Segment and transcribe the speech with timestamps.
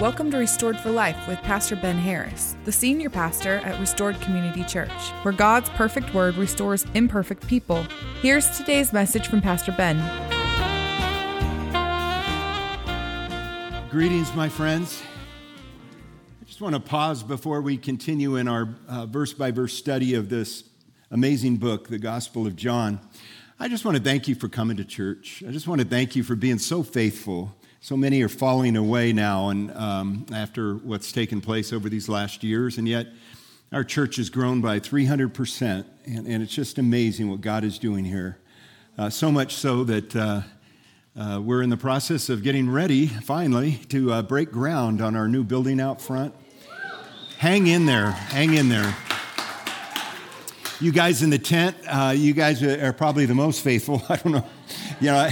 [0.00, 4.64] Welcome to Restored for Life with Pastor Ben Harris, the senior pastor at Restored Community
[4.64, 4.90] Church,
[5.20, 7.86] where God's perfect word restores imperfect people.
[8.22, 9.98] Here's today's message from Pastor Ben.
[13.90, 15.02] Greetings, my friends.
[16.40, 18.74] I just want to pause before we continue in our
[19.04, 20.64] verse by verse study of this
[21.10, 23.00] amazing book, the Gospel of John.
[23.58, 25.44] I just want to thank you for coming to church.
[25.46, 29.10] I just want to thank you for being so faithful so many are falling away
[29.14, 33.06] now, and um, after what's taken place over these last years, and yet
[33.72, 38.04] our church has grown by 300%, and, and it's just amazing what God is doing
[38.04, 38.38] here.
[38.98, 40.42] Uh, so much so that uh,
[41.16, 45.26] uh, we're in the process of getting ready, finally, to uh, break ground on our
[45.26, 46.34] new building out front.
[47.38, 48.94] Hang in there, hang in there.
[50.82, 54.02] You guys in the tent, uh, you guys are probably the most faithful.
[54.10, 54.46] I don't know.
[55.00, 55.30] You know,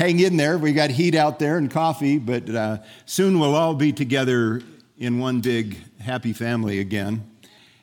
[0.00, 0.56] hang in there.
[0.56, 4.62] We got heat out there and coffee, but uh, soon we'll all be together
[4.96, 7.30] in one big happy family again.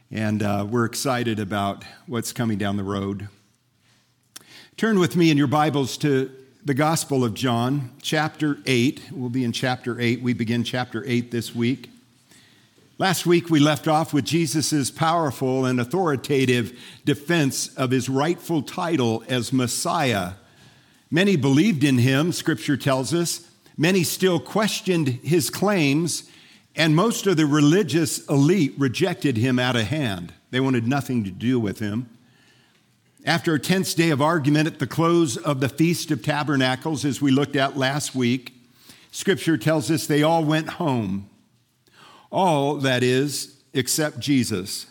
[0.10, 3.30] And uh, we're excited about what's coming down the road.
[4.78, 6.32] Turn with me in your Bibles to
[6.66, 9.12] the Gospel of John, chapter 8.
[9.12, 10.24] We'll be in chapter 8.
[10.24, 11.92] We begin chapter 8 this week.
[12.98, 19.24] Last week, we left off with Jesus' powerful and authoritative defense of his rightful title
[19.30, 20.32] as Messiah
[21.10, 23.50] Many believed in him, scripture tells us.
[23.78, 26.30] Many still questioned his claims,
[26.76, 30.34] and most of the religious elite rejected him out of hand.
[30.52, 32.10] They wanted nothing to do with him.
[33.26, 37.22] After a tense day of argument at the close of the Feast of Tabernacles, as
[37.22, 38.54] we looked at last week,
[39.12, 41.30] scripture tells us they all went home.
[42.32, 44.88] All, that is, except Jesus.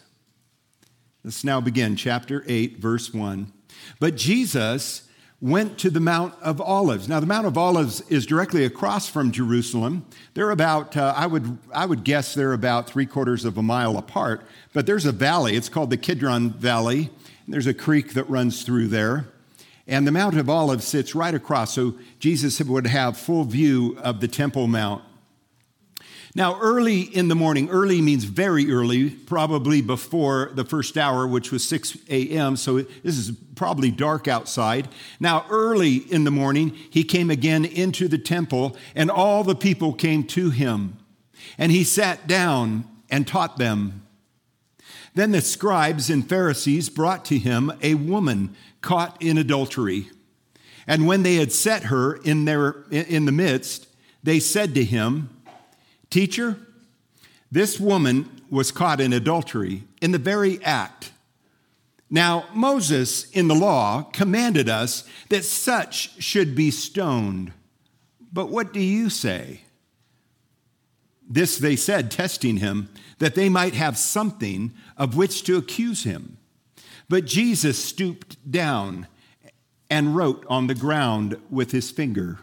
[1.25, 3.53] Let's now begin, chapter 8, verse 1.
[3.98, 5.06] But Jesus
[5.41, 7.09] went to the Mount of Olives.
[7.09, 10.06] Now, the Mount of Olives is directly across from Jerusalem.
[10.34, 13.98] They're about, uh, I, would, I would guess they're about three quarters of a mile
[13.98, 15.55] apart, but there's a valley.
[15.55, 17.11] It's called the Kidron Valley.
[17.47, 19.27] There's a creek that runs through there.
[19.86, 24.20] And the Mount of Olives sits right across, so Jesus would have full view of
[24.20, 25.03] the Temple Mount.
[26.36, 31.51] Now, early in the morning, early means very early, probably before the first hour, which
[31.51, 34.89] was 6 a.m., so this is probably dark outside.
[35.19, 39.95] Now, early in the morning, he came again into the temple, and all the people
[39.95, 40.98] came to him.
[41.57, 44.03] And he sat down and taught them.
[45.14, 50.11] Then the scribes and Pharisees brought to him a woman caught in adultery.
[50.86, 53.86] And when they had set her in, their, in the midst,
[54.23, 55.30] they said to him,
[56.17, 56.57] Teacher,
[57.53, 61.13] this woman was caught in adultery in the very act.
[62.09, 67.53] Now, Moses in the law commanded us that such should be stoned.
[68.33, 69.61] But what do you say?
[71.29, 72.89] This they said, testing him,
[73.19, 76.39] that they might have something of which to accuse him.
[77.11, 79.07] But Jesus stooped down
[79.91, 82.39] and wrote on the ground with his finger,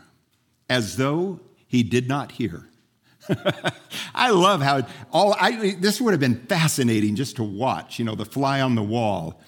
[0.70, 2.68] as though he did not hear.
[4.16, 8.16] I love how all I, this would have been fascinating just to watch, you know,
[8.16, 9.42] the fly on the wall.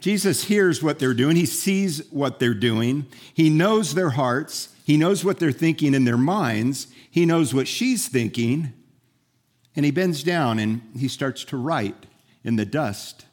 [0.00, 4.96] Jesus hears what they're doing, he sees what they're doing, he knows their hearts, he
[4.96, 8.72] knows what they're thinking in their minds, he knows what she's thinking,
[9.76, 12.06] and he bends down and he starts to write
[12.42, 13.26] in the dust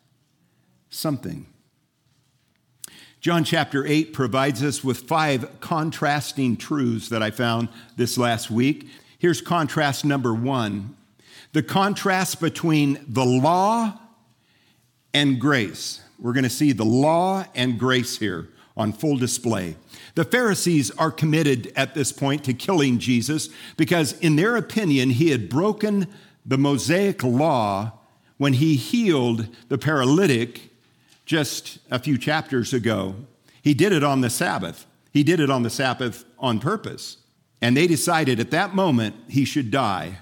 [0.90, 1.48] something.
[3.20, 7.68] John chapter 8 provides us with five contrasting truths that I found
[7.98, 8.88] this last week.
[9.20, 10.96] Here's contrast number one
[11.52, 14.00] the contrast between the law
[15.14, 16.02] and grace.
[16.20, 19.76] We're going to see the law and grace here on full display.
[20.16, 25.32] The Pharisees are committed at this point to killing Jesus because, in their opinion, he
[25.32, 26.08] had broken
[26.46, 27.94] the Mosaic law
[28.38, 30.70] when he healed the paralytic
[31.26, 33.16] just a few chapters ago.
[33.62, 34.86] He did it on the Sabbath.
[35.12, 37.18] He did it on the Sabbath on purpose.
[37.62, 40.20] And they decided at that moment he should die.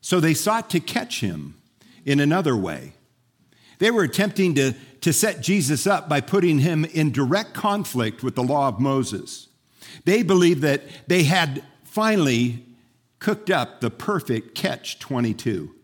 [0.00, 1.56] So they sought to catch him
[2.04, 2.92] in another way.
[3.78, 8.34] They were attempting to, to set Jesus up by putting him in direct conflict with
[8.34, 9.48] the law of Moses.
[10.04, 12.64] They believed that they had finally
[13.18, 15.74] cooked up the perfect catch 22.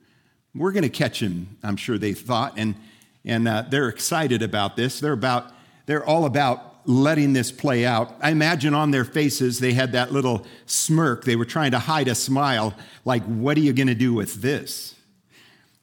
[0.55, 2.76] We're going to catch him, I'm sure they thought, and,
[3.25, 5.00] and uh, they're excited about this.
[5.00, 5.50] They're, about,
[5.87, 8.14] they're all about letting this play out.
[8.20, 11.25] I imagine on their faces they had that little smirk.
[11.25, 14.42] They were trying to hide a smile, like, what are you going to do with
[14.42, 14.94] this?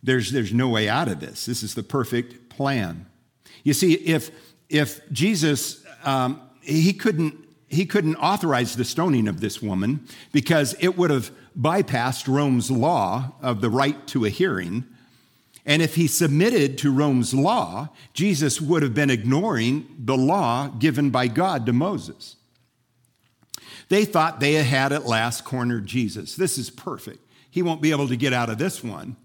[0.03, 1.45] There's, there's no way out of this.
[1.45, 3.06] This is the perfect plan.
[3.63, 4.31] You see, if,
[4.69, 7.36] if Jesus, um, he couldn't
[7.71, 13.31] he couldn't authorize the stoning of this woman because it would have bypassed Rome's law
[13.42, 14.83] of the right to a hearing.
[15.66, 21.12] And if he submitted to Rome's law, Jesus would have been ignoring the law given
[21.12, 22.36] by God to Moses.
[23.90, 26.36] They thought they had at last cornered Jesus.
[26.36, 27.19] This is perfect.
[27.50, 29.18] He won't be able to get out of this one.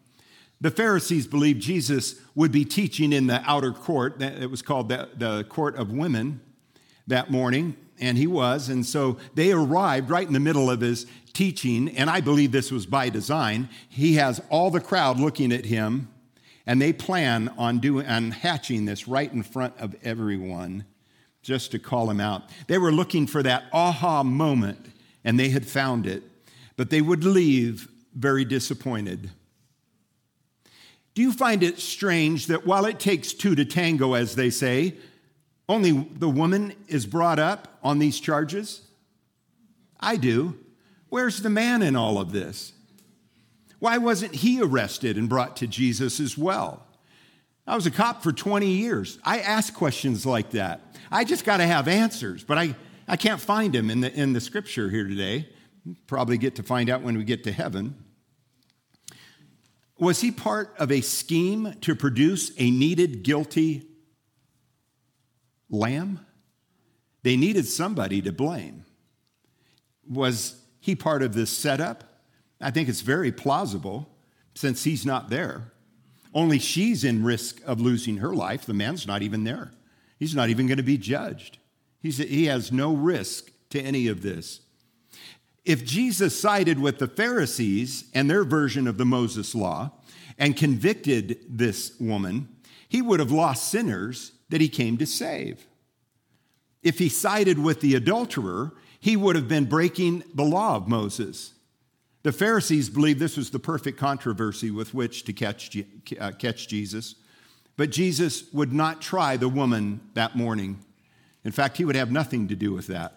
[0.60, 4.20] The Pharisees believed Jesus would be teaching in the outer court.
[4.20, 6.40] It was called the, the court of women
[7.06, 8.68] that morning, and he was.
[8.68, 12.72] And so they arrived right in the middle of his teaching, and I believe this
[12.72, 13.68] was by design.
[13.88, 16.08] He has all the crowd looking at him,
[16.66, 20.84] and they plan on doing on hatching this right in front of everyone
[21.42, 22.42] just to call him out.
[22.66, 24.92] They were looking for that aha moment,
[25.24, 26.24] and they had found it,
[26.76, 29.30] but they would leave very disappointed.
[31.14, 34.96] Do you find it strange that while it takes two to tango, as they say,
[35.68, 38.82] only the woman is brought up on these charges?
[39.98, 40.58] I do.
[41.08, 42.72] Where's the man in all of this?
[43.86, 46.84] Why wasn't he arrested and brought to Jesus as well?
[47.68, 49.20] I was a cop for 20 years.
[49.22, 50.80] I ask questions like that.
[51.08, 52.74] I just got to have answers, but I,
[53.06, 55.48] I can't find them in the, in the scripture here today.
[56.08, 57.94] Probably get to find out when we get to heaven.
[60.00, 63.86] Was he part of a scheme to produce a needed guilty
[65.70, 66.26] lamb?
[67.22, 68.84] They needed somebody to blame.
[70.10, 72.15] Was he part of this setup?
[72.60, 74.08] I think it's very plausible
[74.54, 75.72] since he's not there.
[76.34, 78.66] Only she's in risk of losing her life.
[78.66, 79.72] The man's not even there.
[80.18, 81.58] He's not even going to be judged.
[82.00, 84.60] He's, he has no risk to any of this.
[85.64, 89.92] If Jesus sided with the Pharisees and their version of the Moses law
[90.38, 92.48] and convicted this woman,
[92.88, 95.66] he would have lost sinners that he came to save.
[96.82, 101.52] If he sided with the adulterer, he would have been breaking the law of Moses.
[102.26, 105.78] The Pharisees believed this was the perfect controversy with which to catch,
[106.18, 107.14] uh, catch Jesus.
[107.76, 110.80] But Jesus would not try the woman that morning.
[111.44, 113.12] In fact, he would have nothing to do with that.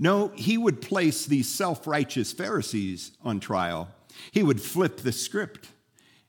[0.00, 3.88] No, he would place these self righteous Pharisees on trial.
[4.32, 5.68] He would flip the script,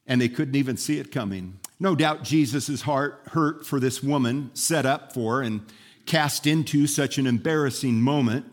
[0.05, 1.59] and they couldn't even see it coming.
[1.79, 5.65] No doubt Jesus' heart hurt for this woman set up for and
[6.05, 8.45] cast into such an embarrassing moment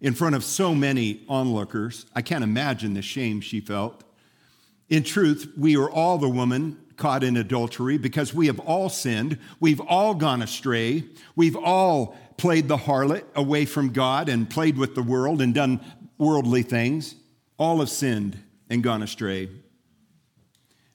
[0.00, 2.06] in front of so many onlookers.
[2.14, 4.04] I can't imagine the shame she felt.
[4.88, 9.38] In truth, we are all the woman caught in adultery because we have all sinned.
[9.60, 11.04] We've all gone astray.
[11.36, 15.80] We've all played the harlot away from God and played with the world and done
[16.16, 17.14] worldly things,
[17.58, 19.48] all have sinned and gone astray.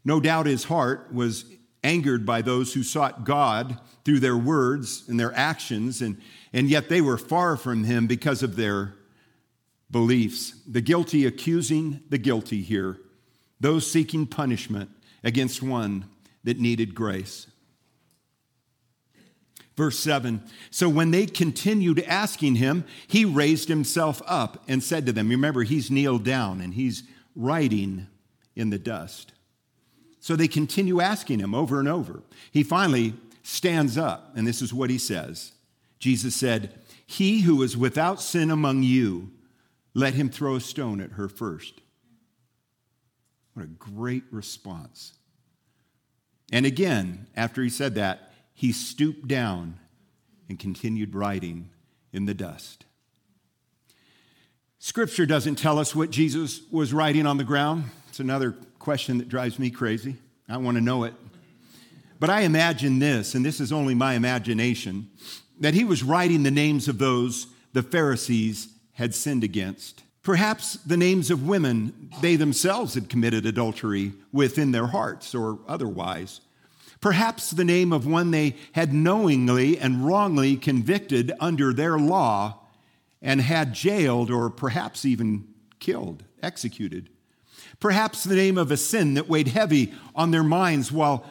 [0.06, 1.46] No doubt his heart was
[1.84, 6.18] angered by those who sought God through their words and their actions, and,
[6.54, 8.94] and yet they were far from him because of their
[9.90, 10.54] beliefs.
[10.68, 13.00] The guilty accusing the guilty here,
[13.60, 14.92] those seeking punishment
[15.24, 16.06] against one
[16.44, 17.48] that needed grace.
[19.76, 25.12] Verse 7 So when they continued asking him, he raised himself up and said to
[25.12, 27.04] them, Remember, he's kneeled down and he's
[27.36, 28.08] writing
[28.56, 29.34] in the dust.
[30.20, 32.22] So they continue asking him over and over.
[32.52, 35.54] He finally stands up, and this is what he says
[36.04, 39.32] Jesus said, He who is without sin among you,
[39.94, 41.80] let him throw a stone at her first.
[43.54, 45.14] What a great response.
[46.52, 49.80] And again, after he said that, he stooped down
[50.50, 51.70] and continued writing
[52.12, 52.84] in the dust.
[54.80, 57.86] Scripture doesn't tell us what Jesus was writing on the ground.
[58.10, 60.18] It's another question that drives me crazy.
[60.50, 61.14] I want to know it.
[62.20, 65.10] But I imagine this, and this is only my imagination,
[65.64, 70.04] that he was writing the names of those the Pharisees had sinned against.
[70.22, 76.42] Perhaps the names of women they themselves had committed adultery within their hearts or otherwise
[77.04, 82.58] perhaps the name of one they had knowingly and wrongly convicted under their law
[83.22, 85.46] and had jailed or perhaps even
[85.80, 87.10] killed, executed.
[87.82, 91.26] Perhaps the name of a sin that weighed heavy on their minds while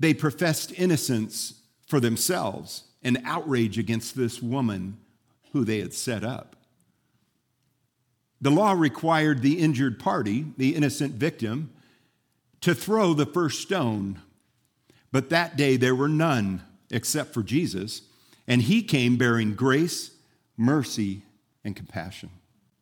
[0.00, 4.98] they professed innocence for themselves and outrage against this woman
[5.52, 6.56] who they had set up.
[8.40, 11.70] The law required the injured party, the innocent victim,
[12.60, 14.20] to throw the first stone
[15.10, 18.02] but that day there were none except for Jesus,
[18.46, 20.10] and he came bearing grace,
[20.56, 21.22] mercy,
[21.64, 22.30] and compassion.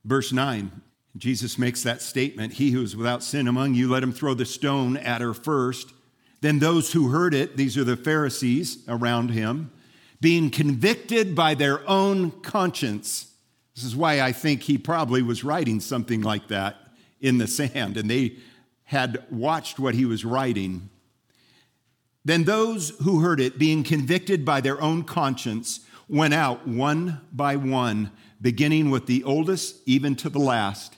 [0.04, 0.82] Verse 9,
[1.16, 4.44] Jesus makes that statement He who is without sin among you, let him throw the
[4.44, 5.92] stone at her first.
[6.40, 9.70] Then those who heard it, these are the Pharisees around him,
[10.20, 13.32] being convicted by their own conscience,
[13.75, 16.76] This is why I think he probably was writing something like that
[17.20, 18.37] in the sand, and they
[18.85, 20.88] had watched what he was writing.
[22.25, 27.56] Then those who heard it, being convicted by their own conscience, went out one by
[27.56, 30.96] one, beginning with the oldest even to the last.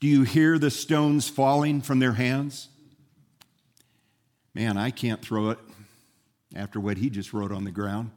[0.00, 2.68] Do you hear the stones falling from their hands?
[4.54, 5.58] Man, I can't throw it
[6.54, 8.10] after what he just wrote on the ground.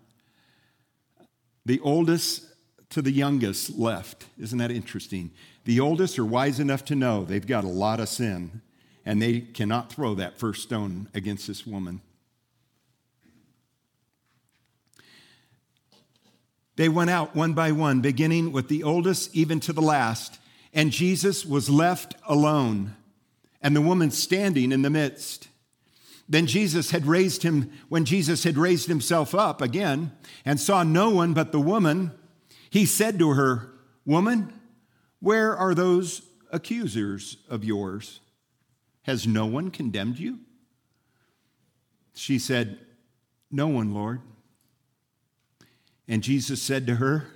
[1.65, 2.45] The oldest
[2.89, 4.25] to the youngest left.
[4.39, 5.31] Isn't that interesting?
[5.65, 8.61] The oldest are wise enough to know they've got a lot of sin
[9.05, 12.01] and they cannot throw that first stone against this woman.
[16.75, 20.39] They went out one by one, beginning with the oldest even to the last,
[20.73, 22.95] and Jesus was left alone,
[23.61, 25.47] and the woman standing in the midst.
[26.27, 30.11] Then Jesus had raised him, when Jesus had raised himself up again
[30.43, 32.11] and saw no one but the woman,
[32.69, 33.71] he said to her,
[34.05, 34.53] Woman,
[35.19, 38.21] where are those accusers of yours?
[39.03, 40.39] Has no one condemned you?
[42.15, 42.79] She said,
[43.51, 44.21] No one, Lord.
[46.07, 47.27] And Jesus said to her,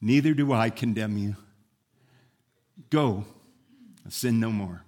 [0.00, 1.36] Neither do I condemn you.
[2.90, 3.24] Go,
[4.08, 4.83] sin no more.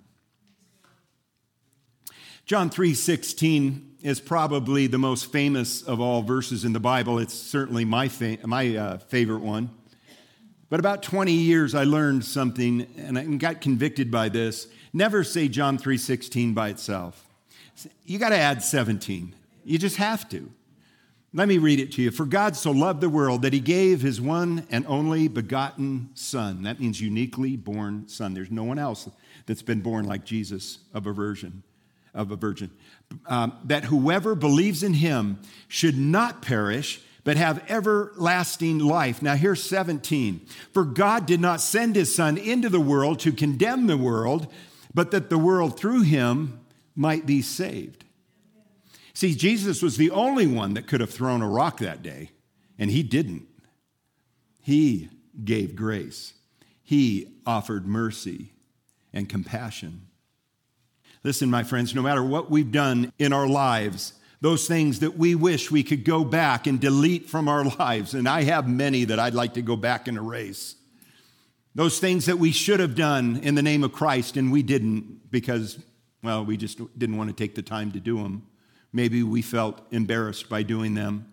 [2.46, 7.18] John 3:16 is probably the most famous of all verses in the Bible.
[7.18, 9.70] It's certainly my fa- my uh, favorite one.
[10.68, 14.68] But about 20 years I learned something and I got convicted by this.
[14.92, 17.26] Never say John 3:16 by itself.
[18.04, 19.34] You got to add 17.
[19.64, 20.48] You just have to.
[21.34, 22.12] Let me read it to you.
[22.12, 26.62] For God so loved the world that he gave his one and only begotten Son.
[26.62, 28.34] That means uniquely born Son.
[28.34, 29.08] There's no one else
[29.46, 31.64] that's been born like Jesus of a virgin,
[32.16, 32.70] of a virgin.
[33.26, 39.22] Um, that whoever believes in him should not perish, but have everlasting life.
[39.22, 40.46] Now here's 17.
[40.72, 44.52] For God did not send his Son into the world to condemn the world,
[44.94, 46.60] but that the world through him
[46.96, 48.04] might be saved.
[49.12, 52.30] See, Jesus was the only one that could have thrown a rock that day,
[52.78, 53.46] and he didn't.
[54.60, 55.10] He
[55.44, 56.32] gave grace,
[56.82, 58.52] he offered mercy
[59.12, 60.06] and compassion.
[61.26, 65.34] Listen, my friends, no matter what we've done in our lives, those things that we
[65.34, 69.18] wish we could go back and delete from our lives, and I have many that
[69.18, 70.76] I'd like to go back and erase.
[71.74, 75.32] Those things that we should have done in the name of Christ and we didn't
[75.32, 75.82] because,
[76.22, 78.46] well, we just didn't want to take the time to do them.
[78.92, 81.26] Maybe we felt embarrassed by doing them.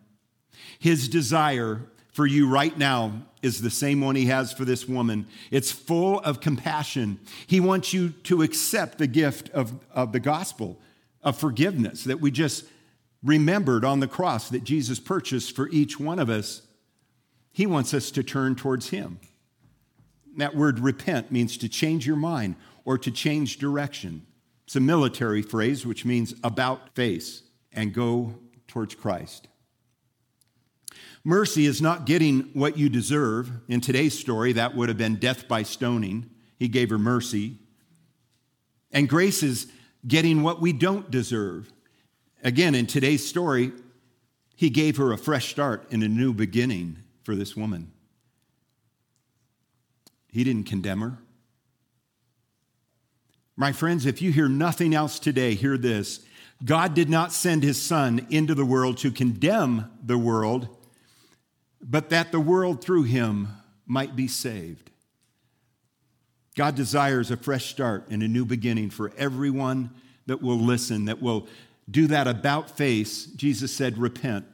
[0.80, 1.82] His desire
[2.14, 5.28] for you right now is the same one he has for this woman.
[5.52, 7.20] It's full of compassion.
[7.46, 10.80] He wants you to accept the gift of, of the gospel
[11.22, 12.66] of forgiveness that we just
[13.22, 16.62] remembered on the cross that Jesus purchased for each one of us.
[17.52, 19.20] He wants us to turn towards him.
[20.38, 24.26] That word repent means to change your mind or to change direction.
[24.66, 28.36] It's a military phrase which means about face and go
[28.68, 29.48] towards Christ.
[31.24, 33.52] Mercy is not getting what you deserve.
[33.68, 36.30] In today's story, that would have been death by stoning.
[36.58, 37.58] He gave her mercy.
[38.92, 39.68] And grace is
[40.08, 41.72] getting what we don't deserve.
[42.44, 43.72] Again, in today's story,
[44.56, 47.92] he gave her a fresh start and a new beginning for this woman.
[50.32, 51.18] He didn't condemn her.
[53.56, 56.26] My friends, if you hear nothing else today, hear this.
[56.66, 60.70] God did not send his son into the world to condemn the world,
[61.84, 63.50] but that the world through him
[63.86, 64.90] might be saved.
[66.56, 69.90] God desires a fresh start and a new beginning for everyone
[70.28, 71.48] that will listen, that will
[71.90, 73.26] do that about face.
[73.26, 74.46] Jesus said, Repent.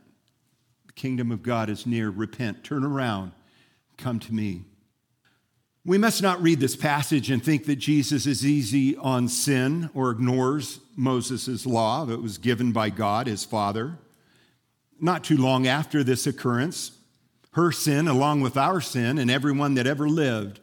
[0.87, 2.09] The kingdom of God is near.
[2.09, 2.63] Repent.
[2.63, 3.33] Turn around.
[3.97, 4.63] Come to me.
[5.85, 10.11] We must not read this passage and think that Jesus is easy on sin or
[10.11, 13.97] ignores Moses' law that was given by God, his father.
[14.99, 16.91] Not too long after this occurrence,
[17.53, 20.59] her sin, along with our sin, and everyone that ever lived,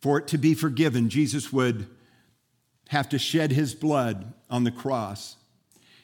[0.00, 1.86] for it to be forgiven, Jesus would
[2.88, 5.36] have to shed his blood on the cross.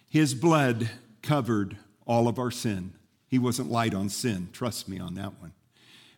[0.09, 0.91] His blood
[1.23, 2.95] covered all of our sin.
[3.29, 4.49] He wasn't light on sin.
[4.53, 5.53] Trust me on that one.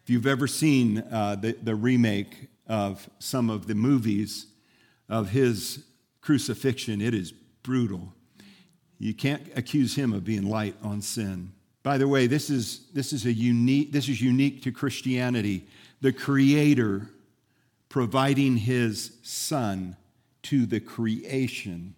[0.03, 4.47] If you've ever seen uh, the, the remake of some of the movies
[5.09, 5.85] of his
[6.21, 8.15] crucifixion, it is brutal.
[8.99, 11.53] You can't accuse him of being light on sin.
[11.83, 15.67] By the way, this is, this is, a unique, this is unique to Christianity.
[16.01, 17.09] The Creator
[17.89, 19.97] providing His Son
[20.43, 21.95] to the creation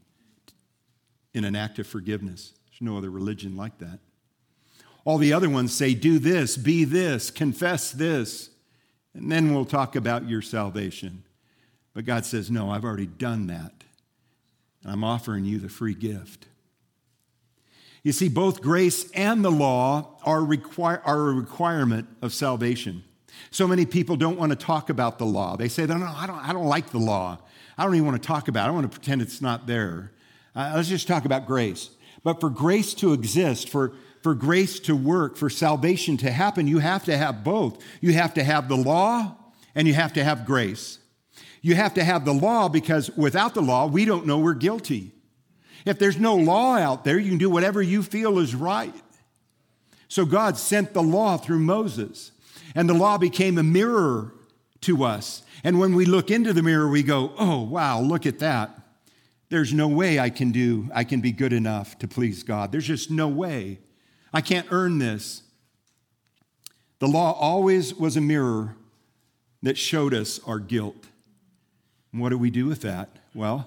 [1.35, 2.53] in an act of forgiveness.
[2.67, 3.99] There's no other religion like that.
[5.05, 8.51] All the other ones say, do this, be this, confess this,
[9.13, 11.25] and then we'll talk about your salvation.
[11.93, 13.73] But God says, no, I've already done that.
[14.83, 16.47] And I'm offering you the free gift.
[18.05, 23.03] You see, both grace and the law are, require, are a requirement of salvation.
[23.51, 25.57] So many people don't want to talk about the law.
[25.57, 27.39] They say, no, no, I don't, I don't like the law.
[27.79, 28.69] I don't even want to talk about it.
[28.69, 30.13] I want to pretend it's not there.
[30.55, 31.91] Uh, let's just talk about grace.
[32.23, 36.81] But for grace to exist, for, for grace to work, for salvation to happen, you
[36.81, 37.83] have to have both.
[38.03, 39.37] You have to have the law
[39.75, 40.99] and you have to have grace.
[41.63, 45.13] You have to have the law because without the law, we don't know we're guilty.
[45.85, 48.95] If there's no law out there, you can do whatever you feel is right.
[50.09, 52.33] So God sent the law through Moses,
[52.75, 54.33] and the law became a mirror
[54.83, 55.43] to us.
[55.63, 58.79] And when we look into the mirror, we go, oh, wow, look at that.
[59.49, 62.73] There's no way I can do, I can be good enough to please God.
[62.73, 63.79] There's just no way.
[64.33, 65.43] I can't earn this.
[66.99, 68.77] The law always was a mirror
[69.63, 71.07] that showed us our guilt.
[72.13, 73.11] And what do we do with that?
[73.35, 73.67] Well,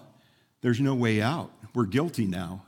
[0.68, 1.50] there's no way out.
[1.74, 2.66] We're guilty now.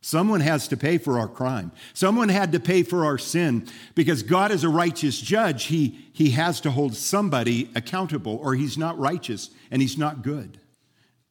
[0.00, 1.72] Someone has to pay for our crime.
[1.92, 5.64] Someone had to pay for our sin because God is a righteous judge.
[5.64, 10.60] He, he has to hold somebody accountable or he's not righteous and he's not good.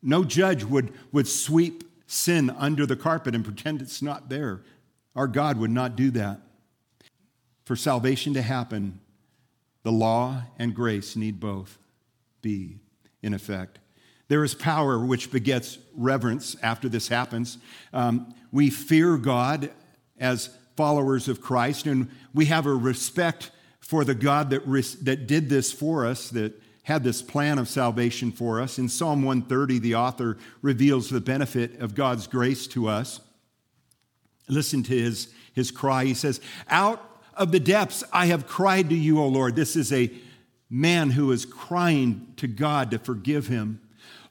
[0.04, 4.64] No judge would, would sweep sin under the carpet and pretend it's not there.
[5.16, 6.42] Our God would not do that.
[7.64, 9.00] For salvation to happen,
[9.84, 11.78] the law and grace need both
[12.42, 12.80] be
[13.24, 13.80] in effect.
[14.32, 17.58] There is power which begets reverence after this happens.
[17.92, 19.72] Um, we fear God
[20.22, 24.66] as followers of Christ, and we have a respect for the God that,
[25.02, 28.80] that did this for us, that had this plan of salvation for us.
[28.80, 33.20] In Psalm 130, the author reveals the benefit of God's grace to us.
[34.48, 36.06] Listen to his, his cry.
[36.06, 39.58] He says, Out of the depths I have cried to you, O Lord.
[39.58, 40.10] This is a
[40.70, 43.82] man who is crying to God to forgive him.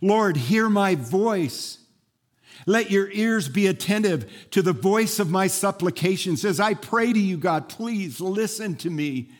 [0.00, 1.78] Lord, hear my voice.
[2.66, 6.44] Let your ears be attentive to the voice of my supplications.
[6.44, 9.30] As I pray to you, God, please listen to me.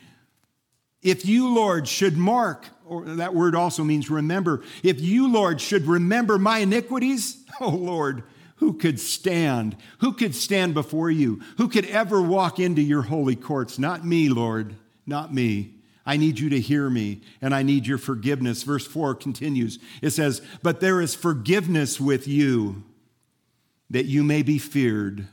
[1.01, 5.87] If you, Lord, should mark, or that word also means remember, if you, Lord, should
[5.87, 8.23] remember my iniquities, oh Lord,
[8.57, 9.75] who could stand?
[9.99, 11.41] Who could stand before you?
[11.57, 13.79] Who could ever walk into your holy courts?
[13.79, 14.75] Not me, Lord,
[15.07, 15.80] not me.
[16.05, 18.63] I need you to hear me and I need your forgiveness.
[18.63, 19.79] Verse 4 continues.
[20.01, 22.83] It says, But there is forgiveness with you
[23.89, 25.27] that you may be feared.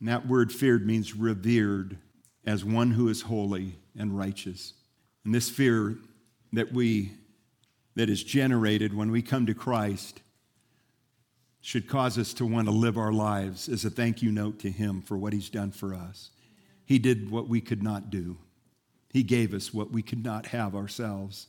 [0.00, 1.98] And that word feared means revered
[2.46, 4.72] as one who is holy and righteous.
[5.24, 5.96] And this fear
[6.52, 7.12] that we
[7.98, 10.22] that is generated when we come to Christ
[11.60, 14.70] should cause us to want to live our lives as a thank you note to
[14.70, 16.30] him for what he's done for us.
[16.86, 18.38] He did what we could not do.
[19.10, 21.48] He gave us what we could not have ourselves.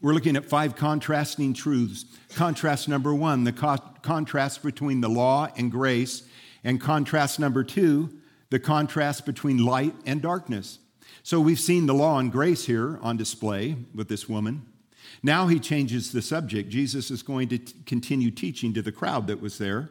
[0.00, 2.04] We're looking at five contrasting truths.
[2.34, 6.24] Contrast number one, the co- contrast between the law and grace.
[6.62, 8.10] And contrast number two,
[8.50, 10.78] the contrast between light and darkness.
[11.22, 14.66] So we've seen the law and grace here on display with this woman.
[15.22, 16.68] Now he changes the subject.
[16.68, 19.90] Jesus is going to t- continue teaching to the crowd that was there.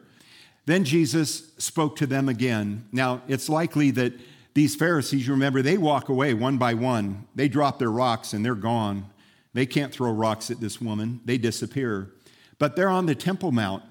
[0.66, 2.88] Then Jesus spoke to them again.
[2.92, 4.14] Now, it's likely that
[4.54, 7.28] these Pharisees, you remember, they walk away one by one.
[7.34, 9.08] They drop their rocks and they're gone.
[9.54, 12.12] They can't throw rocks at this woman, they disappear.
[12.60, 13.84] But they're on the Temple Mount,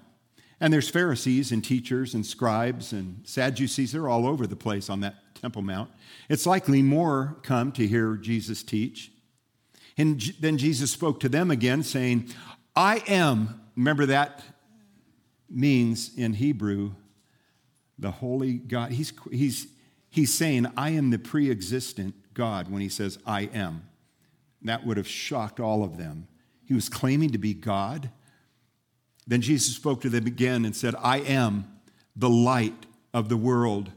[0.60, 3.92] and there's Pharisees and teachers and scribes and Sadducees.
[3.92, 5.90] They're all over the place on that Temple Mount.
[6.28, 9.10] It's likely more come to hear Jesus teach.
[9.98, 12.30] And then Jesus spoke to them again, saying,
[12.74, 14.42] I am, remember that
[15.50, 16.92] means in Hebrew,
[17.98, 18.92] the holy God.
[18.92, 19.66] He's, he's,
[20.12, 23.88] He's saying, I am the pre existent God when he says, I am.
[24.60, 26.28] That would have shocked all of them.
[26.66, 28.10] He was claiming to be God.
[29.26, 31.80] Then Jesus spoke to them again and said, I am
[32.14, 33.90] the light of the world.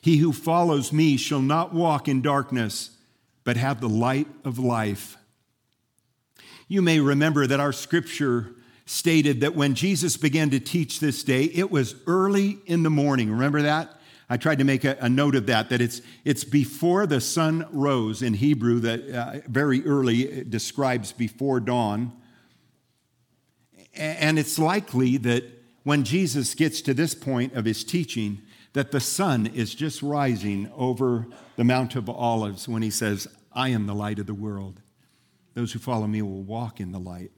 [0.00, 2.90] He who follows me shall not walk in darkness,
[3.44, 5.16] but have the light of life.
[6.66, 8.52] You may remember that our scripture
[8.84, 13.30] stated that when Jesus began to teach this day, it was early in the morning.
[13.30, 13.92] Remember that?
[14.28, 17.66] I tried to make a, a, note of that, that it's, it's before the sun
[17.70, 22.12] rose in Hebrew, that uh, very early describes before dawn.
[23.94, 25.44] And it's likely that
[25.84, 30.70] when Jesus gets to this point of his teaching, that the sun is just rising
[30.74, 34.82] over the Mount of Olives when he says, I am the light of the world.
[35.54, 37.30] Those who follow me will walk in the light.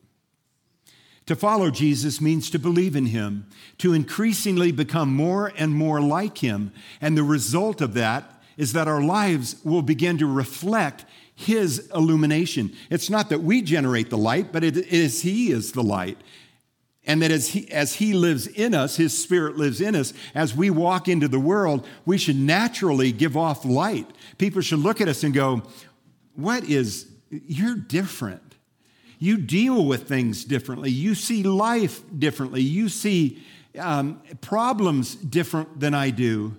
[1.28, 6.38] To follow Jesus means to believe in him, to increasingly become more and more like
[6.38, 6.72] him.
[7.02, 12.72] And the result of that is that our lives will begin to reflect his illumination.
[12.88, 16.16] It's not that we generate the light, but it is he is the light.
[17.06, 20.56] And that as he, as he lives in us, his spirit lives in us, as
[20.56, 24.10] we walk into the world, we should naturally give off light.
[24.38, 25.62] People should look at us and go,
[26.36, 28.47] What is, you're different.
[29.18, 30.90] You deal with things differently.
[30.90, 32.62] You see life differently.
[32.62, 33.42] You see
[33.78, 36.56] um, problems different than I do.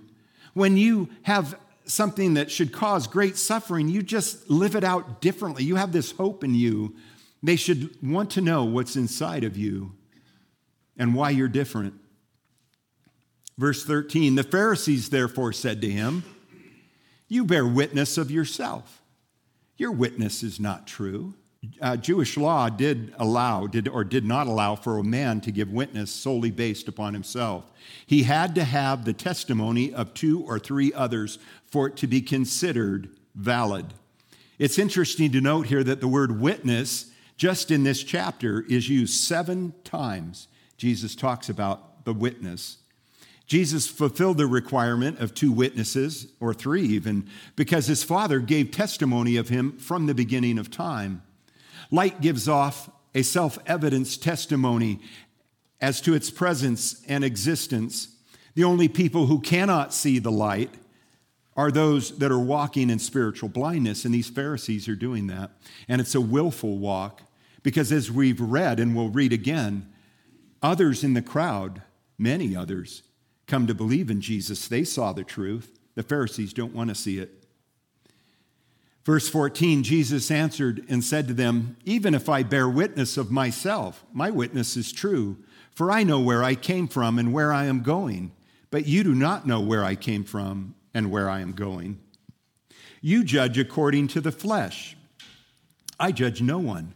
[0.52, 5.64] When you have something that should cause great suffering, you just live it out differently.
[5.64, 6.94] You have this hope in you.
[7.42, 9.92] They should want to know what's inside of you
[10.98, 11.94] and why you're different.
[13.56, 16.24] Verse 13 The Pharisees therefore said to him,
[17.26, 19.02] You bear witness of yourself.
[19.78, 21.34] Your witness is not true
[21.80, 25.70] uh, Jewish law did allow, did or did not allow for a man to give
[25.70, 27.70] witness solely based upon himself.
[28.06, 32.22] He had to have the testimony of two or three others for it to be
[32.22, 33.92] considered valid.
[34.58, 39.14] It's interesting to note here that the word witness, just in this chapter, is used
[39.14, 40.48] seven times.
[40.78, 42.78] Jesus talks about the witness.
[43.46, 49.36] Jesus fulfilled the requirement of two witnesses, or three even, because his Father gave testimony
[49.36, 51.22] of him from the beginning of time.
[51.90, 55.00] Light gives off a self evidence testimony
[55.80, 58.16] as to its presence and existence.
[58.54, 60.74] The only people who cannot see the light
[61.56, 65.50] are those that are walking in spiritual blindness, and these Pharisees are doing that.
[65.88, 67.22] And it's a willful walk
[67.62, 69.90] because, as we've read and we'll read again,
[70.62, 71.82] others in the crowd,
[72.18, 73.02] many others,
[73.46, 74.68] come to believe in Jesus.
[74.68, 75.78] They saw the truth.
[75.96, 77.39] The Pharisees don't want to see it.
[79.04, 84.04] Verse 14 Jesus answered and said to them, Even if I bear witness of myself,
[84.12, 85.38] my witness is true,
[85.74, 88.32] for I know where I came from and where I am going,
[88.70, 91.98] but you do not know where I came from and where I am going.
[93.00, 94.96] You judge according to the flesh.
[95.98, 96.94] I judge no one.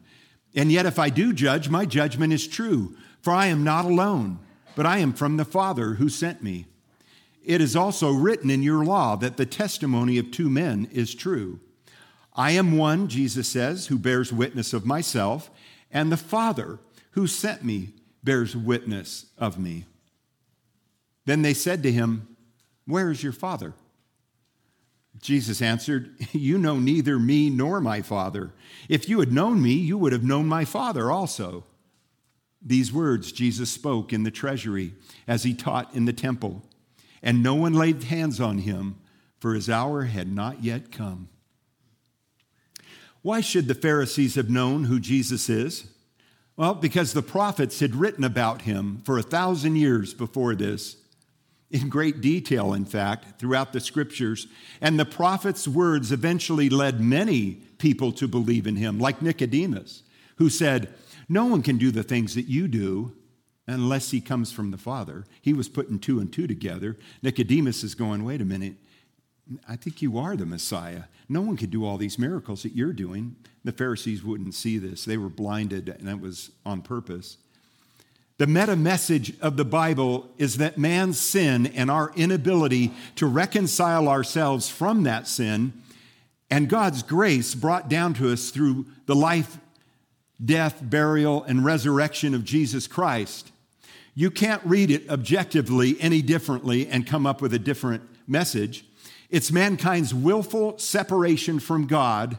[0.55, 4.39] And yet, if I do judge, my judgment is true, for I am not alone,
[4.77, 6.67] but I am from the Father who sent me.
[7.43, 11.61] It is also written in your law that the testimony of two men is true.
[12.35, 15.51] I am one, Jesus says, who bears witness of myself,
[15.91, 16.81] and the Father
[17.13, 17.91] who sent me
[18.25, 19.85] bears witness of me.
[21.27, 22.37] Then they said to him,
[22.87, 23.75] Where is your Father?
[25.21, 28.53] Jesus answered, You know neither me nor my Father.
[28.89, 31.65] If you had known me, you would have known my Father also.
[32.61, 34.95] These words Jesus spoke in the treasury
[35.29, 36.63] as he taught in the temple,
[37.23, 38.97] and no one laid hands on him,
[39.39, 41.29] for his hour had not yet come.
[43.25, 45.85] Why should the Pharisees have known who Jesus is?
[46.59, 50.99] Well, because the prophets had written about him for a thousand years before this,
[51.71, 54.47] in great detail, in fact, throughout the scriptures.
[54.83, 60.03] And the prophets' words eventually led many people to believe in him, like Nicodemus,
[60.37, 60.93] who said,
[61.27, 63.17] No one can do the things that you do
[63.67, 65.25] unless he comes from the Father.
[65.41, 66.99] He was putting two and two together.
[67.23, 68.75] Nicodemus is going, Wait a minute,
[69.69, 71.05] I think you are the Messiah.
[71.29, 73.37] No one could do all these miracles that you're doing.
[73.65, 75.05] The Pharisees wouldn't see this.
[75.05, 77.37] They were blinded, and that was on purpose.
[78.39, 84.09] The meta message of the Bible is that man's sin and our inability to reconcile
[84.09, 85.73] ourselves from that sin
[86.51, 89.59] and God's grace brought down to us through the life,
[90.45, 93.51] death, burial, and resurrection of Jesus Christ.
[94.15, 98.85] You can't read it objectively any differently and come up with a different message.
[99.31, 102.39] It's mankind's willful separation from God,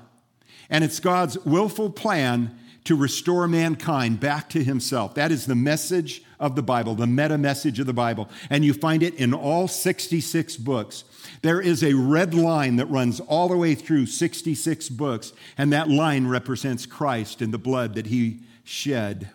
[0.70, 5.16] and it's God's willful plan to restore mankind back to himself.
[5.16, 8.30] That is the message of the Bible, the meta message of the Bible.
[8.50, 11.04] And you find it in all 66 books.
[11.42, 15.90] There is a red line that runs all the way through 66 books, and that
[15.90, 19.32] line represents Christ and the blood that he shed.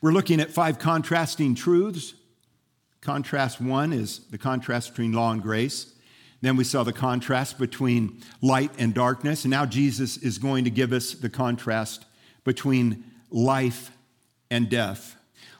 [0.00, 2.14] We're looking at five contrasting truths
[3.06, 5.94] Contrast one is the contrast between law and grace.
[6.40, 9.44] Then we saw the contrast between light and darkness.
[9.44, 12.04] And now Jesus is going to give us the contrast
[12.42, 13.92] between life
[14.50, 15.14] and death.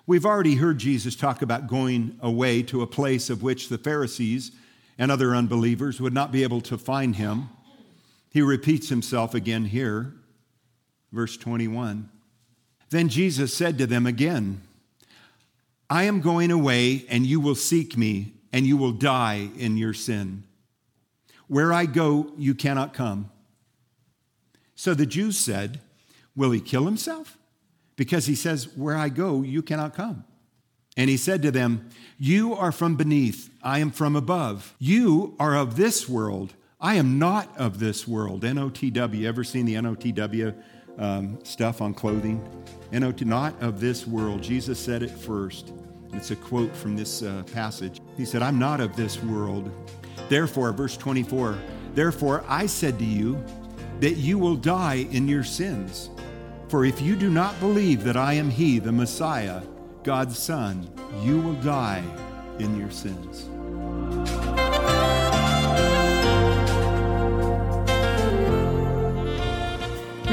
[0.09, 4.51] We've already heard Jesus talk about going away to a place of which the Pharisees
[4.99, 7.49] and other unbelievers would not be able to find him.
[8.33, 10.15] He repeats himself again here,
[11.13, 12.09] verse 21.
[12.91, 14.63] Then Jesus said to them again,
[15.89, 19.95] I am going away, and you will seek me, and you will die in your
[19.95, 20.45] sin.
[21.49, 23.31] Where I go, you cannot come.
[24.75, 25.81] So the Jews said,
[26.35, 27.39] Will he kill himself?
[27.97, 30.25] because he says, Where I go, you cannot come.
[30.97, 34.75] And he said to them, You are from beneath, I am from above.
[34.79, 38.43] You are of this world, I am not of this world.
[38.43, 40.55] NOTW, ever seen the NOTW
[40.99, 42.43] um, stuff on clothing?
[42.93, 44.43] NOT, not of this world.
[44.43, 45.73] Jesus said it first.
[46.13, 48.01] It's a quote from this uh, passage.
[48.17, 49.71] He said, I'm not of this world.
[50.29, 51.59] Therefore, verse 24,
[51.95, 53.43] therefore I said to you
[54.01, 56.11] that you will die in your sins.
[56.69, 59.63] For if you do not believe that I am He, the Messiah,
[60.03, 60.89] God's Son,
[61.23, 62.03] you will die
[62.59, 63.49] in your sins.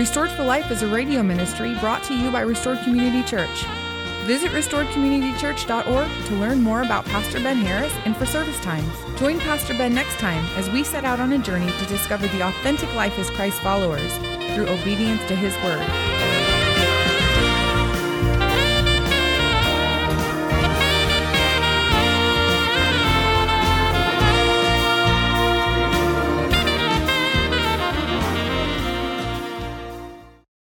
[0.03, 3.63] Restored for Life is a radio ministry brought to you by Restored Community Church.
[4.25, 8.91] Visit restoredcommunitychurch.org to learn more about Pastor Ben Harris and for service times.
[9.17, 12.45] Join Pastor Ben next time as we set out on a journey to discover the
[12.45, 14.11] authentic life as Christ followers
[14.53, 16.12] through obedience to his word.